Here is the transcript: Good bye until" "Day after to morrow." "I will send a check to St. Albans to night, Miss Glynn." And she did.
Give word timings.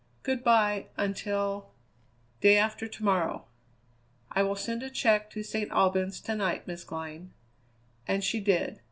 Good 0.23 0.43
bye 0.43 0.87
until" 0.97 1.69
"Day 2.41 2.57
after 2.57 2.87
to 2.87 3.03
morrow." 3.03 3.45
"I 4.31 4.41
will 4.41 4.55
send 4.55 4.81
a 4.81 4.89
check 4.89 5.29
to 5.29 5.43
St. 5.43 5.69
Albans 5.69 6.19
to 6.21 6.33
night, 6.33 6.65
Miss 6.65 6.83
Glynn." 6.83 7.33
And 8.07 8.23
she 8.23 8.39
did. 8.39 8.79